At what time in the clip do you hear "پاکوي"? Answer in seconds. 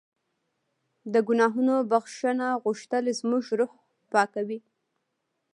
4.11-4.59